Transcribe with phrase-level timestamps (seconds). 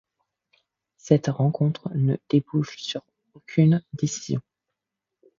[0.97, 3.03] Cette rencontre ne débouche sur
[3.35, 4.41] aucune décision.